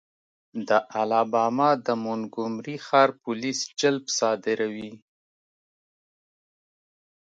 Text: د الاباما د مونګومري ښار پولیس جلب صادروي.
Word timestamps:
د 0.67 0.69
الاباما 1.01 1.69
د 1.85 1.87
مونګومري 2.03 2.77
ښار 2.85 3.09
پولیس 3.23 3.59
جلب 3.79 4.05
صادروي. 4.17 4.91